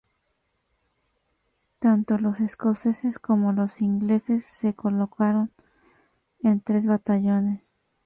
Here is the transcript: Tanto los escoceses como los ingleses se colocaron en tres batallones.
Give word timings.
Tanto 1.77 2.17
los 2.17 2.39
escoceses 2.39 3.19
como 3.19 3.51
los 3.51 3.83
ingleses 3.83 4.43
se 4.43 4.73
colocaron 4.73 5.51
en 6.41 6.59
tres 6.59 6.87
batallones. 6.87 7.85